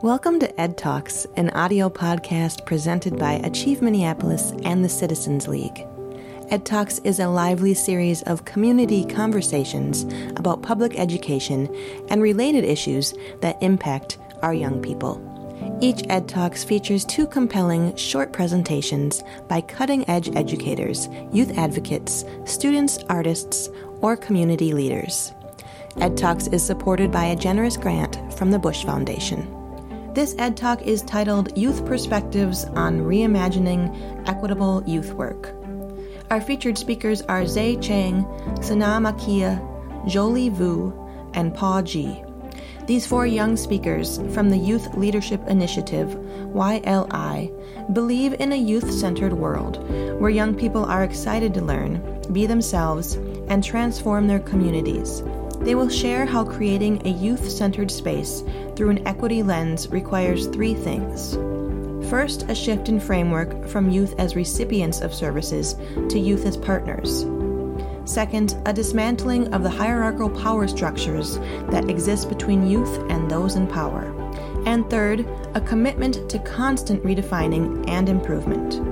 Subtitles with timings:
[0.00, 5.84] Welcome to Ed Talks, an audio podcast presented by Achieve Minneapolis and the Citizens League.
[6.50, 10.04] Ed Talks is a lively series of community conversations
[10.36, 11.66] about public education
[12.10, 15.20] and related issues that impact our young people.
[15.80, 22.98] Each Ed Talks features two compelling short presentations by cutting edge educators, youth advocates, students,
[23.08, 23.68] artists,
[24.00, 25.32] or community leaders.
[25.96, 29.57] Ed Talks is supported by a generous grant from the Bush Foundation.
[30.18, 35.54] This Ed Talk is titled Youth Perspectives on Reimagining Equitable Youth Work.
[36.28, 38.26] Our featured speakers are Zay Chang,
[38.60, 39.62] Sana Makia,
[40.08, 40.92] Jolie Vu,
[41.34, 42.20] and Pa Ji.
[42.88, 46.08] These four young speakers from the Youth Leadership Initiative,
[46.52, 49.88] YLI, believe in a youth centered world
[50.20, 53.14] where young people are excited to learn, be themselves,
[53.46, 55.22] and transform their communities
[55.68, 58.42] they will share how creating a youth centered space
[58.74, 61.34] through an equity lens requires three things.
[62.08, 65.76] First, a shift in framework from youth as recipients of services
[66.08, 67.26] to youth as partners.
[68.10, 73.66] Second, a dismantling of the hierarchical power structures that exist between youth and those in
[73.66, 74.10] power.
[74.64, 78.82] And third, a commitment to constant redefining and improvement.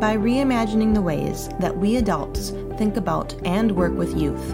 [0.00, 4.52] By reimagining the ways that we adults think about and work with youth,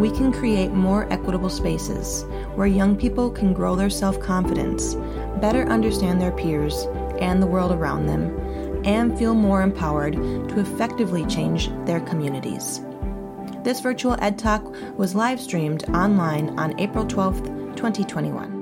[0.00, 4.94] we can create more equitable spaces where young people can grow their self confidence,
[5.42, 6.86] better understand their peers
[7.20, 8.34] and the world around them,
[8.86, 12.80] and feel more empowered to effectively change their communities.
[13.62, 14.64] This virtual Ed Talk
[14.96, 18.56] was live streamed online on April 12th, 2021.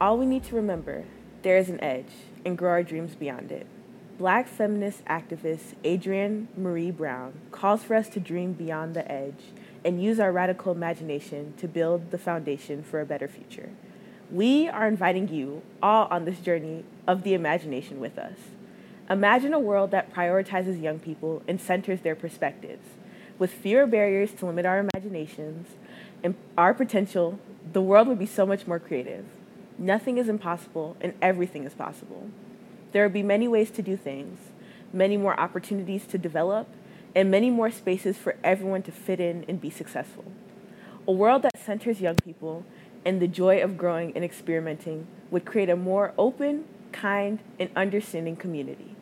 [0.00, 1.04] All we need to remember
[1.42, 2.06] there is an edge
[2.46, 3.66] and grow our dreams beyond it.
[4.18, 9.52] Black feminist activist adrienne maree brown calls for us to dream beyond the edge
[9.84, 13.70] and use our radical imagination to build the foundation for a better future.
[14.28, 18.36] We are inviting you all on this journey of the imagination with us.
[19.08, 22.88] Imagine a world that prioritizes young people and centers their perspectives.
[23.38, 25.68] With fewer barriers to limit our imaginations
[26.24, 27.38] and our potential,
[27.72, 29.26] the world would be so much more creative.
[29.78, 32.30] Nothing is impossible and everything is possible.
[32.92, 34.38] There will be many ways to do things,
[34.92, 36.68] many more opportunities to develop,
[37.14, 40.24] and many more spaces for everyone to fit in and be successful.
[41.06, 42.64] A world that centers young people
[43.04, 48.36] and the joy of growing and experimenting would create a more open, kind, and understanding
[48.36, 48.94] community.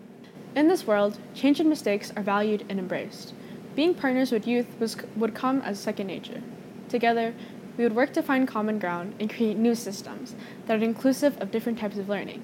[0.54, 3.34] In this world, change and mistakes are valued and embraced.
[3.74, 6.42] Being partners with youth was, would come as second nature.
[6.88, 7.34] Together,
[7.76, 10.34] we would work to find common ground and create new systems
[10.66, 12.42] that are inclusive of different types of learning.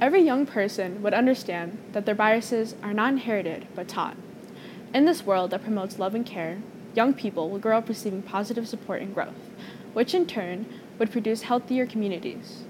[0.00, 4.16] Every young person would understand that their biases are not inherited but taught.
[4.94, 6.62] In this world that promotes love and care,
[6.94, 9.50] young people will grow up receiving positive support and growth,
[9.92, 10.64] which in turn
[10.98, 12.64] would produce healthier communities.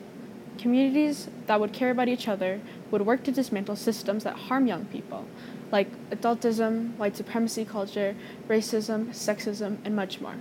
[0.59, 4.87] Communities that would care about each other would work to dismantle systems that harm young
[4.87, 5.25] people,
[5.71, 8.17] like adultism, white supremacy culture,
[8.49, 10.35] racism, sexism, and much more.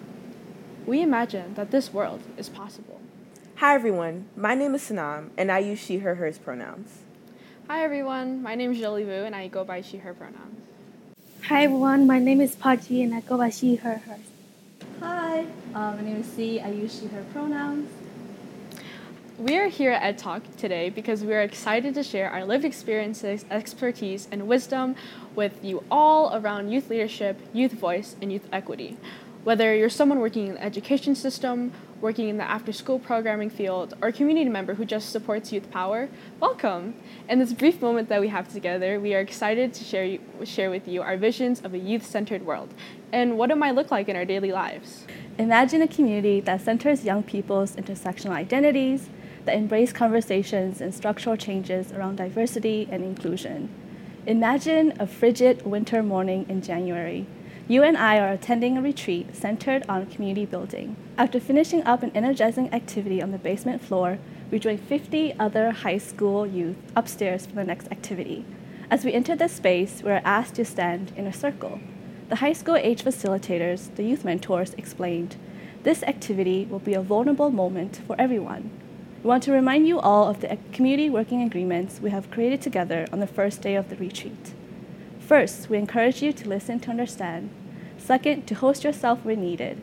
[0.88, 3.00] We imagine that this world is possible.
[3.60, 7.00] Hi everyone, my name is Sanam and I use she, her, hers pronouns.
[7.68, 10.62] Hi everyone, my name is Jolie Vu and I go by she, her pronouns.
[11.44, 14.22] Hi everyone, my name is Paji and I go by she, her, hers.
[15.02, 16.62] Hi, uh, my name is C.
[16.62, 17.90] I use she, her pronouns.
[19.38, 22.64] We are here at Ed Talk today because we are excited to share our lived
[22.64, 24.96] experiences, expertise, and wisdom
[25.36, 28.96] with you all around youth leadership, youth voice, and youth equity.
[29.44, 33.94] Whether you're someone working in the education system, working in the after school programming field,
[34.02, 36.94] or a community member who just supports youth power, welcome.
[37.28, 40.88] In this brief moment that we have together, we are excited to share, share with
[40.88, 42.74] you our visions of a youth centered world
[43.12, 45.06] and what it might look like in our daily lives.
[45.38, 49.10] Imagine a community that centers young people's intersectional identities,
[49.46, 53.70] that embrace conversations and structural changes around diversity and inclusion.
[54.26, 57.26] Imagine a frigid winter morning in January
[57.70, 60.96] you and I are attending a retreat centered on community building.
[61.20, 64.18] After finishing up an energizing activity on the basement floor,
[64.50, 68.44] we joined 50 other high school youth upstairs for the next activity.
[68.90, 71.80] As we enter the space, we are asked to stand in a circle.
[72.30, 75.36] The high school age facilitators, the youth mentors, explained
[75.84, 78.72] this activity will be a vulnerable moment for everyone.
[79.22, 83.06] We want to remind you all of the community working agreements we have created together
[83.14, 84.54] on the first day of the retreat.
[85.30, 87.52] First, we encourage you to listen to understand.
[88.00, 89.80] Second, to host yourself where needed.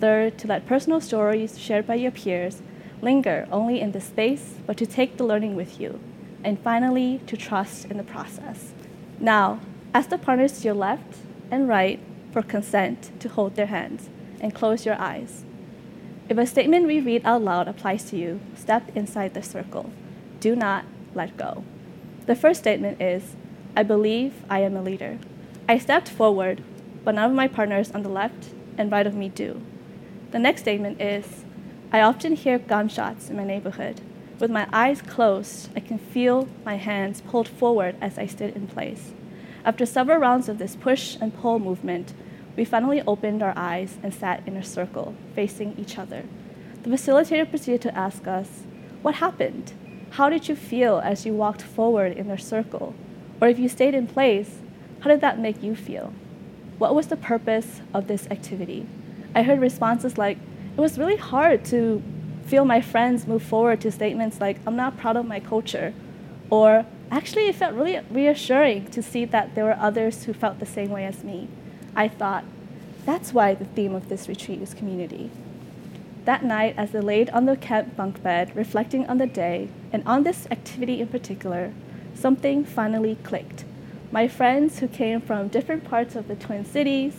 [0.00, 2.62] Third, to let personal stories shared by your peers
[3.00, 6.00] linger only in the space, but to take the learning with you.
[6.42, 8.72] And finally, to trust in the process.
[9.20, 9.60] Now,
[9.94, 11.18] ask the partners to your left
[11.48, 12.00] and right
[12.32, 15.44] for consent to hold their hands and close your eyes.
[16.28, 19.92] If a statement we read out loud applies to you, step inside the circle.
[20.40, 21.62] Do not let go.
[22.26, 23.36] The first statement is
[23.74, 25.18] I believe I am a leader.
[25.66, 26.62] I stepped forward,
[27.04, 29.62] but none of my partners on the left and right of me do.
[30.30, 31.46] The next statement is
[31.90, 34.02] I often hear gunshots in my neighborhood.
[34.38, 38.66] With my eyes closed, I can feel my hands pulled forward as I stood in
[38.66, 39.12] place.
[39.64, 42.12] After several rounds of this push and pull movement,
[42.56, 46.24] we finally opened our eyes and sat in a circle, facing each other.
[46.82, 48.64] The facilitator proceeded to ask us,
[49.00, 49.72] What happened?
[50.10, 52.94] How did you feel as you walked forward in the circle?
[53.42, 54.60] Or if you stayed in place,
[55.00, 56.12] how did that make you feel?
[56.78, 58.86] What was the purpose of this activity?
[59.34, 60.38] I heard responses like,
[60.76, 62.00] It was really hard to
[62.46, 65.92] feel my friends move forward to statements like, I'm not proud of my culture,
[66.50, 70.66] or actually, it felt really reassuring to see that there were others who felt the
[70.66, 71.48] same way as me.
[71.96, 72.44] I thought,
[73.04, 75.30] that's why the theme of this retreat is community.
[76.26, 80.04] That night, as I laid on the camp bunk bed, reflecting on the day, and
[80.06, 81.72] on this activity in particular,
[82.14, 83.64] something finally clicked.
[84.10, 87.14] My friends who came from different parts of the Twin Cities,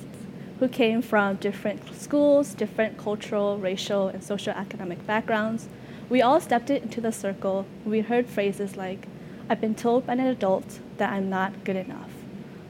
[0.59, 5.67] who came from different schools, different cultural, racial, and social academic backgrounds,
[6.09, 7.65] we all stepped into the circle.
[7.85, 9.07] We heard phrases like,
[9.49, 12.11] I've been told by an adult that I'm not good enough.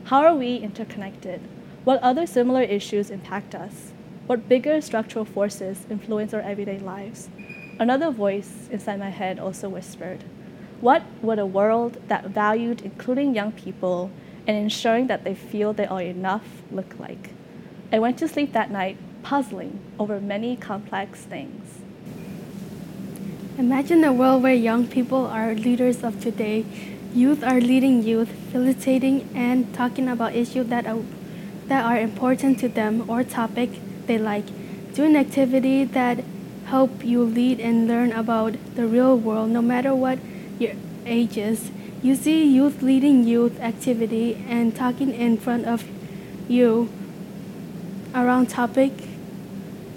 [0.06, 1.42] How are we interconnected?
[1.84, 3.92] What other similar issues impact us?
[4.25, 7.30] What bigger structural forces influence our everyday lives?
[7.78, 10.24] Another voice inside my head also whispered,
[10.83, 14.12] What would a world that valued including young people
[14.45, 17.30] and ensuring that they feel they are enough look like?
[17.89, 21.80] I went to sleep that night puzzling over many complex things.
[23.57, 26.65] Imagine a world where young people are leaders of today.
[27.13, 31.00] Youth are leading youth, facilitating and talking about issues that are
[31.68, 33.69] that are important to them or topic
[34.07, 34.47] they like.
[34.94, 36.25] Do an activity that
[36.65, 40.19] help you lead and learn about the real world no matter what
[40.63, 40.75] your
[41.06, 41.38] age.
[42.01, 45.86] You see youth leading youth activity and talking in front of
[46.48, 46.89] you
[48.13, 48.92] around topic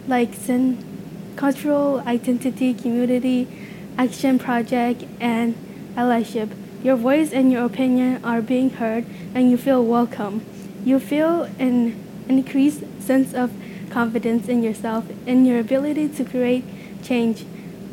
[0.07, 0.79] like sin,
[1.37, 3.49] cultural identity, community,
[3.99, 5.55] action project, and
[5.97, 6.51] allyship.
[6.83, 9.05] Your voice and your opinion are being heard
[9.35, 10.45] and you feel welcome
[10.87, 13.53] you feel an increased sense of
[13.91, 16.65] confidence in yourself and your ability to create
[17.03, 17.45] change.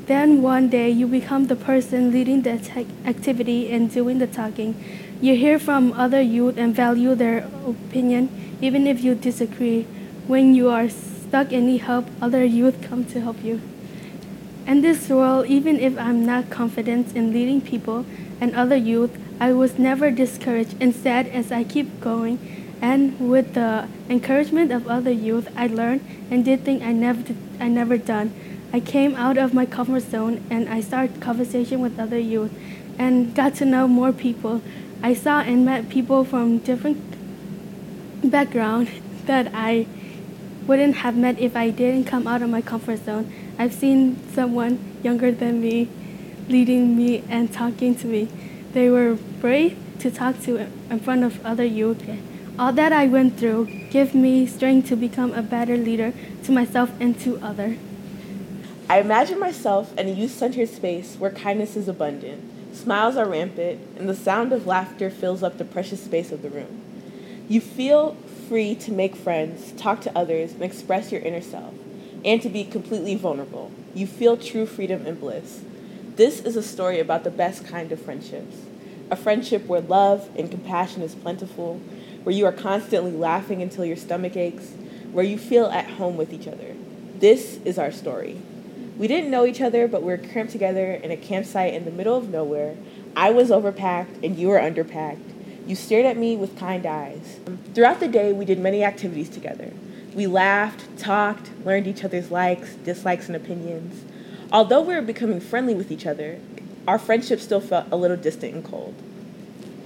[0.06, 2.60] Then one day you become the person leading the
[3.06, 4.76] activity and doing the talking.
[5.22, 8.30] You hear from other youth and value their opinion,
[8.62, 9.88] even if you disagree.
[10.28, 13.62] When you are stuck and need help, other youth come to help you.
[14.68, 18.06] In this role, even if I'm not confident in leading people
[18.42, 20.76] and other youth, I was never discouraged.
[20.82, 22.40] Instead, as I keep going,
[22.82, 27.70] and with the encouragement of other youth, I learned and did things I never I
[27.70, 28.34] never done.
[28.74, 32.52] I came out of my comfort zone and I started conversation with other youth
[32.98, 34.64] and got to know more people.
[35.04, 36.98] I saw and met people from different
[38.24, 38.90] background
[39.28, 39.86] that I
[40.66, 43.32] wouldn't have met if I didn't come out of my comfort zone.
[43.60, 45.88] I've seen someone younger than me
[46.50, 48.28] leading me and talking to me.
[48.74, 52.02] They were brave to talk to in front of other youth
[52.58, 56.14] all that I went through gave me strength to become a better leader
[56.44, 57.78] to myself and to others.
[58.90, 64.10] I imagine myself in a youth-centered space where kindness is abundant, smiles are rampant, and
[64.10, 66.82] the sound of laughter fills up the precious space of the room.
[67.48, 68.18] You feel
[68.50, 71.74] free to make friends, talk to others, and express your inner self,
[72.26, 73.72] and to be completely vulnerable.
[73.96, 75.62] You feel true freedom and bliss.
[76.18, 78.58] This is a story about the best kind of friendships.
[79.10, 81.80] A friendship where love and compassion is plentiful,
[82.24, 84.72] where you are constantly laughing until your stomach aches,
[85.14, 86.76] where you feel at home with each other.
[87.20, 88.42] This is our story.
[88.98, 91.92] We didn't know each other, but we were cramped together in a campsite in the
[91.92, 92.78] middle of nowhere.
[93.16, 95.34] I was overpacked and you were underpacked.
[95.66, 97.40] You stared at me with kind eyes.
[97.74, 99.72] Throughout the day, we did many activities together.
[100.14, 104.04] We laughed, talked, learned each other's likes, dislikes, and opinions.
[104.52, 106.40] Although we were becoming friendly with each other,
[106.88, 108.94] our friendship still felt a little distant and cold.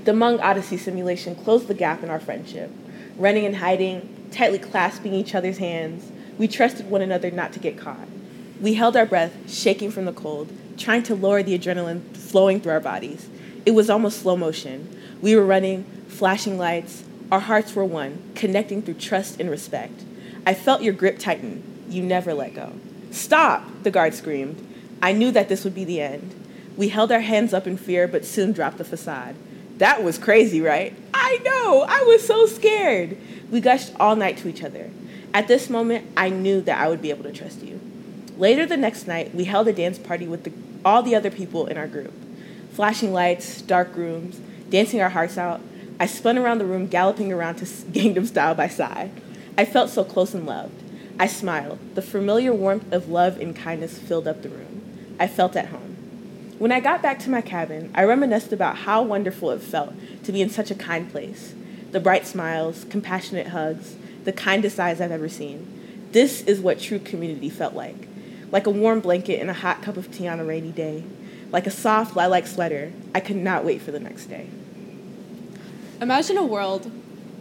[0.04, 2.72] The Hmong Odyssey simulation closed the gap in our friendship.
[3.16, 7.78] Running and hiding, tightly clasping each other's hands, we trusted one another not to get
[7.78, 8.08] caught.
[8.60, 12.72] We held our breath, shaking from the cold, trying to lower the adrenaline flowing through
[12.72, 13.30] our bodies.
[13.66, 15.00] It was almost slow motion.
[15.22, 17.04] We were running, flashing lights.
[17.32, 20.04] Our hearts were one, connecting through trust and respect.
[20.46, 21.62] I felt your grip tighten.
[21.90, 22.74] You never let go.
[23.12, 24.66] Stop, the guard screamed.
[25.02, 26.34] I knew that this would be the end.
[26.76, 29.36] We held our hands up in fear, but soon dropped the facade.
[29.78, 30.96] That was crazy, right?
[31.14, 31.86] I know.
[31.88, 33.18] I was so scared.
[33.52, 34.90] We gushed all night to each other.
[35.34, 37.80] At this moment, I knew that I would be able to trust you.
[38.38, 40.54] Later the next night, we held a dance party with the,
[40.86, 42.14] all the other people in our group.
[42.72, 44.40] Flashing lights, dark rooms,
[44.70, 45.60] dancing our hearts out.
[46.00, 49.10] I spun around the room, galloping around to Gangnam Style by Psy.
[49.58, 50.84] I felt so close and loved.
[51.20, 51.80] I smiled.
[51.96, 55.16] The familiar warmth of love and kindness filled up the room.
[55.20, 55.96] I felt at home.
[56.60, 60.32] When I got back to my cabin, I reminisced about how wonderful it felt to
[60.32, 61.56] be in such a kind place.
[61.92, 65.66] The bright smiles, compassionate hugs, the kindest eyes I've ever seen.
[66.12, 68.07] This is what true community felt like.
[68.52, 71.04] Like a warm blanket and a hot cup of tea on a rainy day.
[71.52, 72.92] Like a soft lilac sweater.
[73.14, 74.48] I could not wait for the next day.
[76.02, 76.92] Imagine a world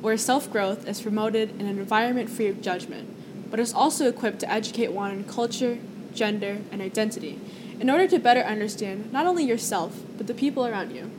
[0.00, 3.08] where self growth is promoted in an environment free of judgment,
[3.50, 5.78] but is also equipped to educate one in culture,
[6.14, 7.40] gender, and identity
[7.80, 11.10] in order to better understand not only yourself, but the people around you.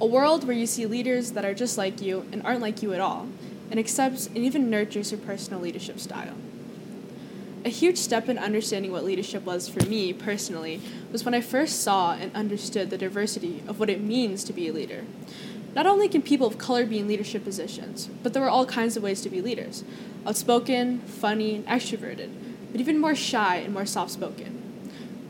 [0.00, 2.92] A world where you see leaders that are just like you and aren't like you
[2.92, 3.28] at all,
[3.70, 6.34] and accepts and even nurtures your personal leadership style.
[7.62, 10.80] A huge step in understanding what leadership was for me personally
[11.12, 14.68] was when I first saw and understood the diversity of what it means to be
[14.68, 15.04] a leader.
[15.74, 18.96] Not only can people of color be in leadership positions, but there are all kinds
[18.96, 19.84] of ways to be leaders
[20.26, 22.30] outspoken, funny, and extroverted,
[22.72, 24.62] but even more shy and more soft spoken.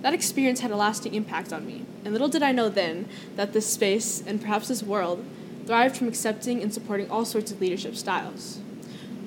[0.02, 3.52] That experience had a lasting impact on me, and little did I know then that
[3.52, 5.24] this space, and perhaps this world,
[5.66, 8.60] thrived from accepting and supporting all sorts of leadership styles.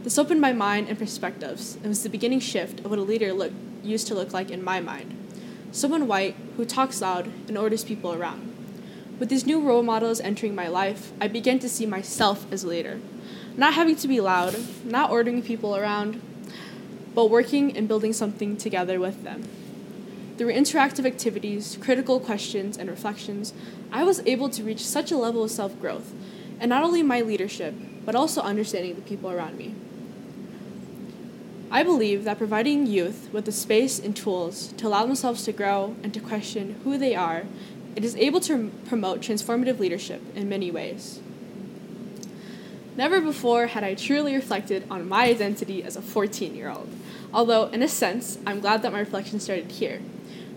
[0.03, 3.33] This opened my mind and perspectives, and was the beginning shift of what a leader
[3.33, 3.51] look,
[3.83, 5.17] used to look like in my mind
[5.73, 8.47] someone white who talks loud and orders people around.
[9.19, 12.67] With these new role models entering my life, I began to see myself as a
[12.67, 12.99] leader.
[13.57, 14.55] Not having to be loud,
[14.85, 16.21] not ordering people around,
[17.15, 19.47] but working and building something together with them.
[20.37, 23.53] Through interactive activities, critical questions, and reflections,
[23.91, 26.13] I was able to reach such a level of self growth,
[26.59, 27.73] and not only my leadership,
[28.05, 29.75] but also understanding the people around me.
[31.73, 35.95] I believe that providing youth with the space and tools to allow themselves to grow
[36.03, 37.43] and to question who they are,
[37.95, 41.19] it is able to promote transformative leadership in many ways.
[42.95, 46.89] Never before had I truly reflected on my identity as a 14 year old,
[47.33, 49.99] although, in a sense, I'm glad that my reflection started here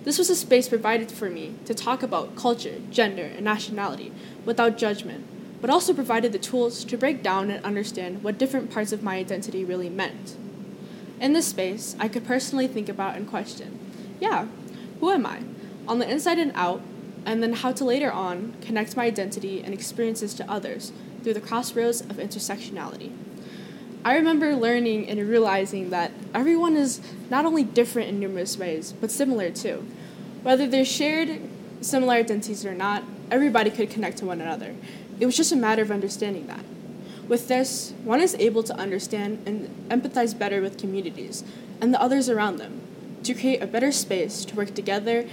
[0.07, 4.13] this was a space provided for me to talk about culture, gender, and nationality
[4.45, 5.27] without judgment,
[5.61, 9.17] but also provided the tools to break down and understand what different parts of my
[9.17, 10.37] identity really meant.
[11.21, 13.79] In this space, I could personally think about and question
[14.19, 14.47] yeah,
[15.01, 15.43] who am I?
[15.87, 16.81] On the inside and out,
[17.27, 20.93] and then how to later on connect my identity and experiences to others
[21.23, 23.13] through the crossroads of intersectionality.
[24.05, 29.11] I remember learning and realizing that everyone is not only different in numerous ways, but
[29.11, 29.85] similar too.
[30.43, 31.41] Whether they're shared
[31.81, 34.77] similar identities or not, everybody could connect to one another.
[35.19, 36.65] It was just a matter of understanding that.
[37.29, 41.43] With this, one is able to understand and empathize better with communities
[41.81, 42.81] and the others around them
[43.25, 45.27] to create a better space to work together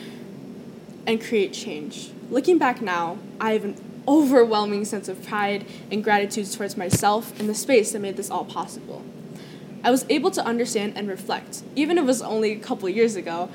[1.05, 2.11] and create change.
[2.31, 3.75] Looking back now, I have an
[4.07, 8.45] overwhelming sense of pride and gratitude towards myself and the space that made this all
[8.45, 9.03] possible.
[9.83, 13.15] I was able to understand and reflect, even if it was only a couple years
[13.15, 13.49] ago,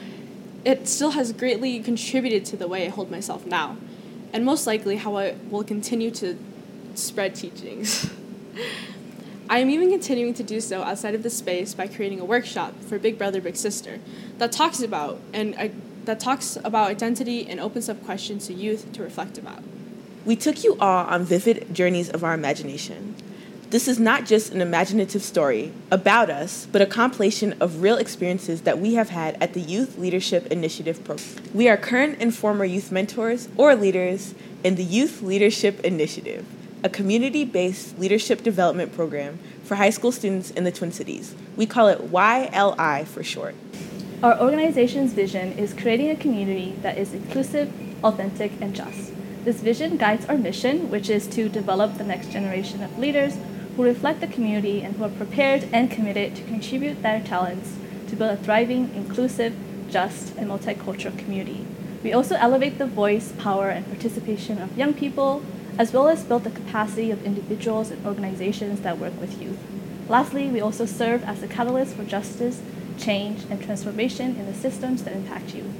[0.64, 3.78] it still has greatly contributed to the way I hold myself now,
[4.32, 6.38] and most likely how I will continue to
[6.94, 8.10] spread teachings.
[9.50, 12.74] I am even continuing to do so outside of the space by creating a workshop
[12.82, 13.98] for Big Brother Big Sister
[14.36, 15.68] that talks about and uh,
[16.04, 19.62] that talks about identity and opens up questions to youth to reflect about.
[20.24, 23.14] We took you all on vivid journeys of our imagination.
[23.70, 28.62] This is not just an imaginative story about us, but a compilation of real experiences
[28.62, 31.28] that we have had at the Youth Leadership Initiative program.
[31.52, 34.34] We are current and former youth mentors or leaders
[34.64, 36.46] in the Youth Leadership Initiative,
[36.84, 41.34] a community based leadership development program for high school students in the Twin Cities.
[41.56, 43.54] We call it YLI for short.
[44.22, 47.72] Our organization's vision is creating a community that is inclusive,
[48.04, 49.12] authentic, and just.
[49.44, 53.36] This vision guides our mission, which is to develop the next generation of leaders
[53.76, 57.76] who reflect the community and who are prepared and committed to contribute their talents
[58.08, 59.54] to build a thriving, inclusive,
[59.88, 61.64] just, and multicultural community.
[62.02, 65.42] We also elevate the voice, power, and participation of young people,
[65.78, 69.58] as well as build the capacity of individuals and organizations that work with youth.
[70.08, 72.60] Lastly, we also serve as a catalyst for justice,
[72.98, 75.72] change, and transformation in the systems that impact youth.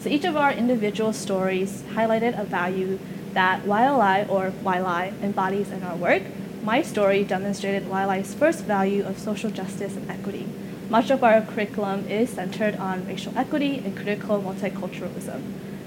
[0.00, 2.98] So each of our individual stories highlighted a value
[3.32, 6.22] that YLI or YLI embodies in our work,
[6.62, 10.46] my story demonstrated YLI's first value of social justice and equity.
[10.90, 15.42] Much of our curriculum is centered on racial equity and critical multiculturalism.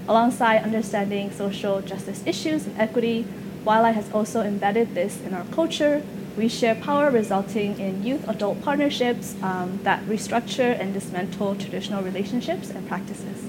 [0.08, 3.26] Alongside understanding social justice issues and equity,
[3.64, 6.02] YLI has also embedded this in our culture,
[6.36, 12.70] We share power, resulting in youth adult partnerships um, that restructure and dismantle traditional relationships
[12.70, 13.44] and practices.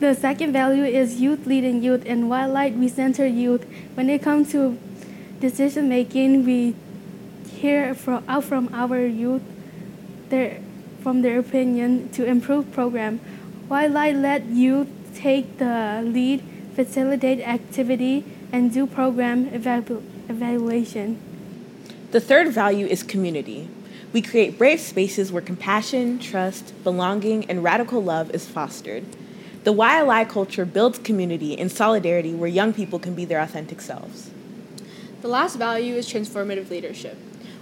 [0.00, 2.04] The second value is youth leading youth.
[2.04, 3.64] In YLI, we center youth.
[3.94, 4.76] When it comes to
[5.38, 6.74] decision making, we
[7.48, 9.42] hear from, out from our youth
[10.30, 10.58] their,
[11.02, 13.20] from their opinion to improve program.
[13.68, 16.42] YLI let youth take the lead,
[16.74, 21.18] facilitate activity, and do program evalu- evaluation.
[22.10, 23.68] The third value is community.
[24.12, 29.04] We create brave spaces where compassion, trust, belonging, and radical love is fostered.
[29.62, 34.30] The YLI culture builds community and solidarity where young people can be their authentic selves.
[35.20, 37.16] The last value is transformative leadership.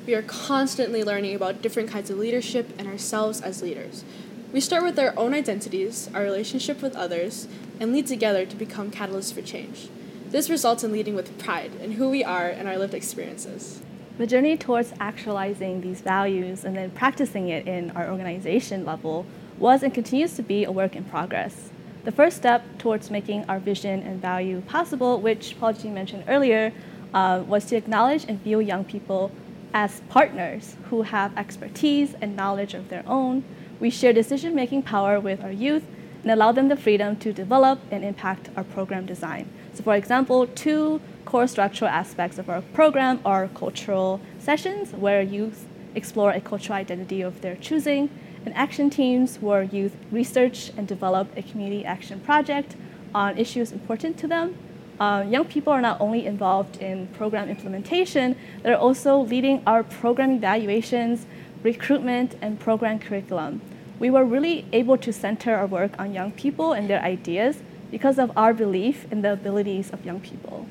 [0.06, 4.04] We are constantly learning about different kinds of leadership and ourselves as leaders.
[4.52, 7.46] We start with our own identities, our relationship with others,
[7.78, 9.88] and lead together to become catalysts for change.
[10.30, 13.80] This results in leading with pride in who we are and our lived experiences.
[14.18, 19.24] The journey towards actualizing these values and then practicing it in our organization level
[19.58, 21.70] was and continues to be a work in progress.
[22.04, 26.74] The first step towards making our vision and value possible, which Paul G mentioned earlier,
[27.14, 29.30] uh, was to acknowledge and view young people
[29.72, 33.44] as partners who have expertise and knowledge of their own.
[33.80, 35.84] We share decision making power with our youth
[36.22, 39.48] and allow them the freedom to develop and impact our program design.
[39.78, 45.68] So, for example, two core structural aspects of our program are cultural sessions, where youth
[45.94, 48.10] explore a cultural identity of their choosing,
[48.44, 52.74] and action teams, where youth research and develop a community action project
[53.14, 54.56] on issues important to them
[55.00, 60.32] uh, young people are not only involved in program implementation, they're also leading our program
[60.32, 61.26] evaluations,
[61.62, 63.60] recruitment, and program curriculum.
[64.00, 68.18] We were really able to center our work on young people and their ideas because
[68.18, 70.66] of our belief in the abilities of young people.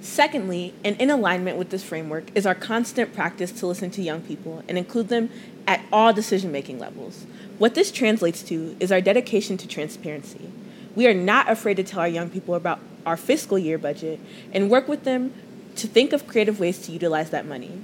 [0.00, 4.20] Secondly, and in alignment with this framework, is our constant practice to listen to young
[4.20, 5.30] people and include them
[5.66, 7.26] at all decision making levels.
[7.58, 10.50] What this translates to is our dedication to transparency.
[10.94, 14.20] We are not afraid to tell our young people about our fiscal year budget
[14.52, 15.32] and work with them
[15.76, 17.80] to think of creative ways to utilize that money.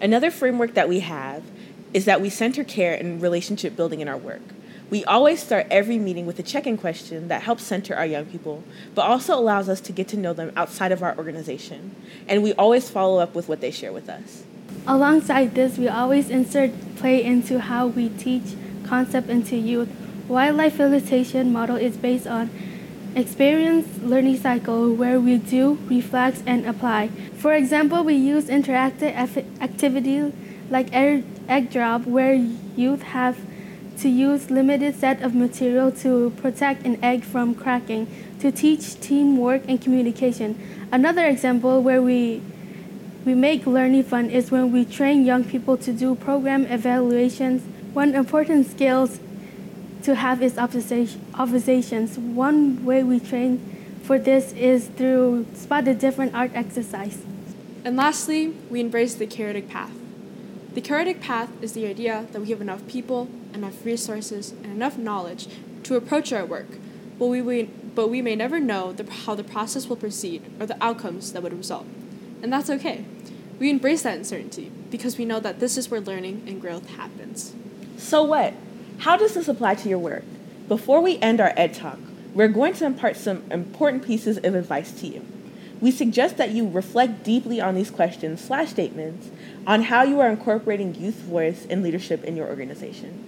[0.00, 1.42] Another framework that we have
[1.92, 4.42] is that we center care and relationship building in our work.
[4.90, 8.24] We always start every meeting with a check in question that helps center our young
[8.24, 11.94] people, but also allows us to get to know them outside of our organization.
[12.26, 14.44] And we always follow up with what they share with us.
[14.86, 19.90] Alongside this, we always insert play into how we teach concept into youth.
[20.28, 22.48] YLI facilitation model is based on
[23.14, 27.08] experience learning cycle where we do, reflect, and apply.
[27.36, 29.14] For example, we use interactive
[29.60, 30.32] activities
[30.70, 33.38] like egg drop where youth have
[34.00, 38.06] to use limited set of material to protect an egg from cracking
[38.40, 40.58] to teach teamwork and communication.
[40.92, 42.40] Another example where we
[43.24, 47.62] we make learning fun is when we train young people to do program evaluations.
[47.92, 49.20] One important skills
[50.04, 52.18] to have its observations.
[52.18, 53.60] One way we train
[54.02, 57.18] for this is through spot the different art exercise.
[57.84, 59.92] And lastly, we embrace the chaotic path.
[60.74, 64.98] The chaotic path is the idea that we have enough people, enough resources, and enough
[64.98, 65.48] knowledge
[65.84, 66.66] to approach our work,
[67.18, 70.82] but we, but we may never know the, how the process will proceed or the
[70.82, 71.86] outcomes that would result.
[72.42, 73.04] And that's okay.
[73.58, 77.54] We embrace that uncertainty because we know that this is where learning and growth happens.
[77.96, 78.54] So what?
[78.98, 80.24] How does this apply to your work?
[80.68, 81.98] Before we end our Ed Talk,
[82.34, 85.26] we're going to impart some important pieces of advice to you.
[85.80, 89.30] We suggest that you reflect deeply on these questions slash statements
[89.66, 93.24] on how you are incorporating youth voice and leadership in your organization.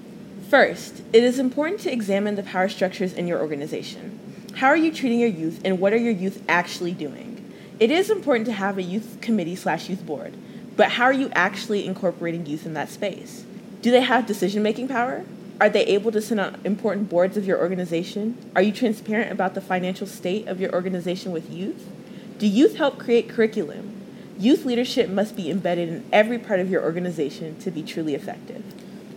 [0.51, 4.19] First, it is important to examine the power structures in your organization.
[4.57, 7.55] How are you treating your youth and what are your youth actually doing?
[7.79, 10.35] It is important to have a youth committee slash youth board,
[10.77, 13.45] but how are you actually incorporating youth in that space?
[13.81, 15.25] Do they have decision making power?
[15.61, 18.37] Are they able to sit on important boards of your organization?
[18.57, 21.89] Are you transparent about the financial state of your organization with youth?
[22.39, 24.03] Do youth help create curriculum?
[24.37, 28.65] Youth leadership must be embedded in every part of your organization to be truly effective.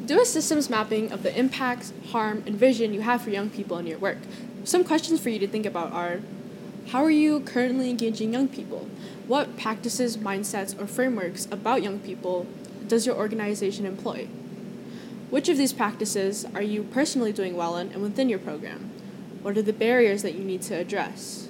[0.06, 3.78] Do a systems mapping of the impacts, harm, and vision you have for young people
[3.78, 4.18] in your work.
[4.66, 6.20] Some questions for you to think about are
[6.88, 8.90] How are you currently engaging young people?
[9.28, 12.48] What practices, mindsets, or frameworks about young people
[12.86, 14.26] does your organization employ?
[15.30, 18.92] Which of these practices are you personally doing well in and within your program?
[19.42, 21.48] What are the barriers that you need to address?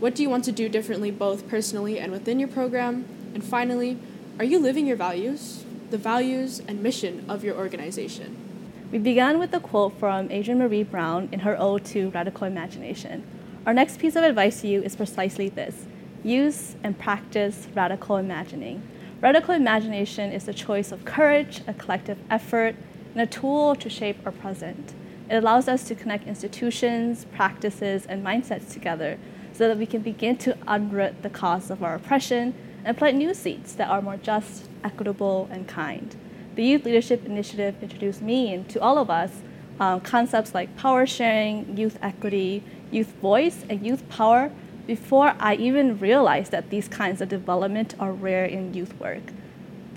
[0.00, 3.04] What do you want to do differently both personally and within your program?
[3.34, 3.98] And finally,
[4.38, 8.36] are you living your values, the values and mission of your organization?
[8.92, 13.24] We began with a quote from adrienne maree brown in her ode to radical imagination.
[13.66, 15.86] Our next piece of advice to you is precisely this
[16.22, 18.82] use and practice radical imagining.
[19.20, 22.76] Radical imagination is a choice of courage, a collective effort,
[23.12, 24.94] and a tool to shape our present.
[25.30, 29.18] It allows us to connect institutions, practices, and mindsets together
[29.52, 32.54] so that we can begin to unroot the cause of our oppression
[32.86, 36.14] and plant new seeds that are more just, equitable, and kind.
[36.54, 39.42] The Youth Leadership Initiative introduced me and to all of us
[39.80, 44.52] um, concepts like power sharing, youth equity, youth voice, and youth power
[44.86, 49.32] before I even realized that these kinds of development are rare in youth work.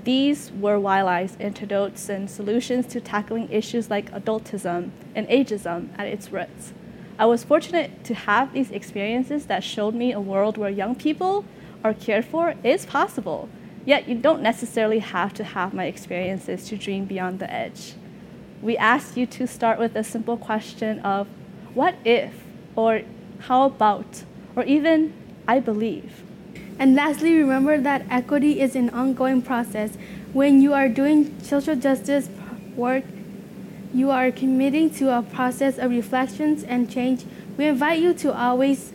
[0.04, 6.32] These were YLI's antidotes and solutions to tackling issues like adultism and ageism at its
[6.32, 6.73] roots.
[7.19, 11.45] I was fortunate to have these experiences that showed me a world where young people
[11.83, 13.49] are cared for is possible.
[13.85, 17.93] Yet you don't necessarily have to have my experiences to dream beyond the edge.
[18.61, 21.27] We ask you to start with a simple question of
[21.73, 22.33] what if,
[22.75, 23.01] or
[23.39, 24.23] how about,
[24.55, 25.13] or even
[25.47, 26.23] I believe.
[26.77, 29.97] And lastly, remember that equity is an ongoing process.
[30.33, 32.29] When you are doing social justice
[32.75, 33.03] work,
[33.93, 37.25] you are committing to a process of reflections and change.
[37.57, 38.93] We invite you to always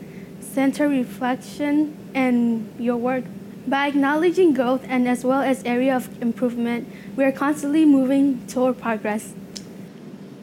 [0.54, 3.24] center reflection and your work.
[3.66, 8.78] By acknowledging growth and as well as area of improvement, we are constantly moving toward
[8.78, 9.34] progress.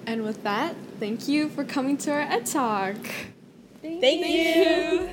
[0.06, 2.98] And with that, thank you for coming to our Ed Talk.
[3.82, 4.34] Thank, thank you.
[4.34, 5.10] you.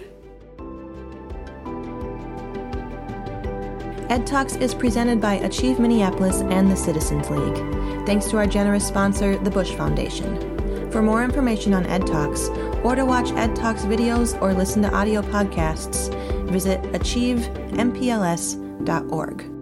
[4.08, 8.06] Ed Talks is presented by Achieve Minneapolis and the Citizens League.
[8.06, 10.57] Thanks to our generous sponsor, the Bush Foundation.
[10.90, 12.48] For more information on Ed Talks,
[12.82, 16.08] or to watch Ed Talks videos or listen to audio podcasts,
[16.48, 19.57] visit achievempls.org.